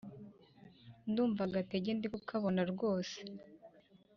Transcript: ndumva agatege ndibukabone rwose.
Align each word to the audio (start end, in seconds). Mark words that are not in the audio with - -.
ndumva 1.09 1.41
agatege 1.47 1.91
ndibukabone 1.95 2.61
rwose. 2.71 3.17